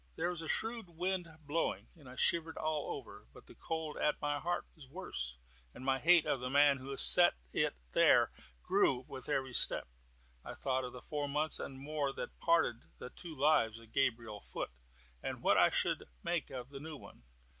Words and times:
There 0.15 0.31
was 0.31 0.41
a 0.41 0.47
shrewd 0.47 0.89
wind 0.89 1.27
blowing, 1.45 1.89
and 1.95 2.09
I 2.09 2.15
shivered 2.15 2.57
all 2.57 2.97
over; 2.97 3.27
but 3.33 3.45
the 3.45 3.53
cold 3.53 3.97
at 3.97 4.19
my 4.19 4.39
heart 4.39 4.65
was 4.73 4.87
worse, 4.89 5.37
and 5.75 5.85
my 5.85 5.99
hate 5.99 6.25
of 6.25 6.39
the 6.39 6.49
man 6.49 6.77
who 6.77 6.89
had 6.89 6.99
set 6.99 7.35
it 7.53 7.75
there 7.91 8.31
grew 8.63 9.05
with 9.07 9.29
every 9.29 9.53
step. 9.53 9.87
I 10.43 10.55
thought 10.55 10.85
of 10.85 10.93
the 10.93 11.03
four 11.03 11.29
months 11.29 11.59
and 11.59 11.79
more 11.79 12.11
which 12.11 12.29
parted 12.39 12.77
the 12.97 13.11
two 13.11 13.35
lives 13.35 13.77
of 13.77 13.91
Gabriel 13.91 14.39
Foot, 14.41 14.71
and 15.21 15.43
what 15.43 15.59
I 15.59 15.69
should 15.69 16.05
make 16.23 16.49
of 16.49 16.69
the 16.71 16.79
new 16.79 16.97
one. 16.97 17.21